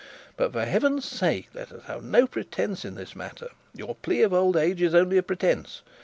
But 0.35 0.51
for 0.53 0.65
heaven's 0.65 1.07
sake 1.07 1.49
let 1.53 1.71
us 1.71 1.83
have 1.83 2.03
no 2.03 2.25
pretence 2.25 2.83
in 2.83 2.95
this 2.95 3.15
matter. 3.15 3.49
Your 3.75 3.93
plea 3.93 4.23
of 4.23 4.33
old 4.33 4.57
age 4.57 4.81
is 4.81 4.95
only 4.95 5.19
a 5.19 5.21
pretence. 5.21 5.83